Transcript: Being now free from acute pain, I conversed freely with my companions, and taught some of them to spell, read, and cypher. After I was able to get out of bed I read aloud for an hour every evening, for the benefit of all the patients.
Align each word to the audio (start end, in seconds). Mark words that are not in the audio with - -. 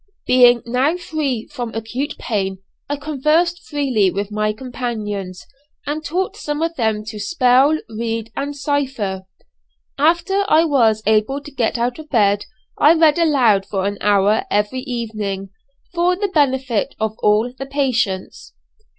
Being 0.25 0.63
now 0.65 0.97
free 0.97 1.45
from 1.51 1.75
acute 1.75 2.15
pain, 2.17 2.57
I 2.89 2.95
conversed 2.95 3.59
freely 3.69 4.09
with 4.09 4.31
my 4.31 4.51
companions, 4.51 5.45
and 5.85 6.03
taught 6.03 6.35
some 6.35 6.63
of 6.63 6.75
them 6.75 7.05
to 7.05 7.19
spell, 7.19 7.77
read, 7.87 8.31
and 8.35 8.55
cypher. 8.57 9.27
After 9.99 10.43
I 10.49 10.65
was 10.65 11.03
able 11.05 11.39
to 11.41 11.51
get 11.51 11.77
out 11.77 11.99
of 11.99 12.09
bed 12.09 12.45
I 12.79 12.95
read 12.95 13.19
aloud 13.19 13.67
for 13.67 13.85
an 13.85 13.99
hour 14.01 14.43
every 14.49 14.79
evening, 14.81 15.51
for 15.93 16.15
the 16.15 16.29
benefit 16.29 16.95
of 16.99 17.13
all 17.21 17.53
the 17.55 17.67
patients. 17.67 18.53